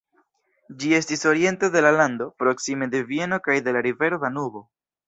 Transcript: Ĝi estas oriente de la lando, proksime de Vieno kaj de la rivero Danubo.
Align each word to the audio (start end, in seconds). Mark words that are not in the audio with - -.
Ĝi 0.83 0.89
estas 0.99 1.21
oriente 1.33 1.69
de 1.77 1.85
la 1.87 1.93
lando, 1.99 2.29
proksime 2.45 2.91
de 2.97 3.05
Vieno 3.13 3.43
kaj 3.51 3.61
de 3.69 3.79
la 3.79 3.89
rivero 3.91 4.25
Danubo. 4.27 4.69